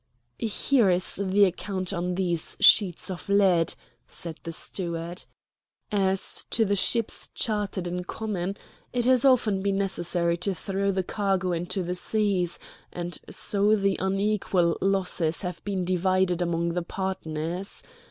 "Here 0.39 0.89
is 0.89 1.17
the 1.23 1.45
account 1.45 1.93
on 1.93 2.15
these 2.15 2.57
sheets 2.59 3.11
of 3.11 3.29
lead," 3.29 3.75
said 4.07 4.35
the 4.41 4.51
Steward. 4.51 5.25
"As 5.91 6.43
to 6.49 6.65
the 6.65 6.75
ships 6.75 7.29
chartered 7.35 7.85
in 7.85 8.05
common, 8.05 8.57
it 8.93 9.05
has 9.05 9.25
often 9.25 9.61
been 9.61 9.75
necessary 9.75 10.37
to 10.37 10.55
throw 10.55 10.89
the 10.91 11.03
cargo 11.03 11.51
into 11.51 11.83
the 11.83 11.93
seas, 11.93 12.57
and 12.91 13.19
so 13.29 13.75
the 13.75 13.95
unequal 13.99 14.75
losses 14.81 15.41
have 15.43 15.63
been 15.65 15.85
divided 15.85 16.41
among 16.41 16.69
the 16.69 16.81
partners. 16.81 17.83